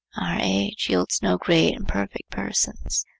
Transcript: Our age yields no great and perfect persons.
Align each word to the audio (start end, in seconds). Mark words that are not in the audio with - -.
Our 0.17 0.39
age 0.39 0.89
yields 0.89 1.21
no 1.21 1.37
great 1.37 1.75
and 1.75 1.87
perfect 1.87 2.31
persons. 2.31 3.05